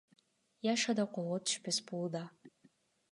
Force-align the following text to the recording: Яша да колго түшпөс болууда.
Яша 0.67 0.95
да 0.99 1.05
колго 1.17 1.37
түшпөс 1.49 1.79
болууда. 1.91 2.23